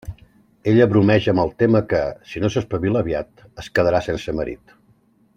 Ella 0.69 0.85
bromeja 0.93 1.33
amb 1.35 1.41
el 1.43 1.51
tema 1.63 1.81
que, 1.91 1.99
si 2.31 2.41
no 2.45 2.49
s'espavila 2.55 3.03
aviat, 3.05 3.45
es 3.65 3.69
quedarà 3.77 4.01
sense 4.07 4.35
marit. 4.41 4.75